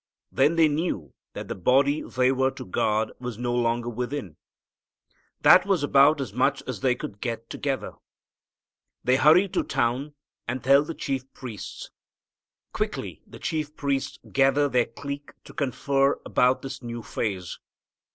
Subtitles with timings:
[0.31, 4.35] Then they knew that the body they were to guard was no longer within.
[5.41, 7.91] That was about as much as they could get together.
[9.03, 10.15] They hurry to town
[10.47, 11.91] and tell the chief priests.
[12.73, 17.59] Quickly the chief priests gather their clique to confer about this new phase.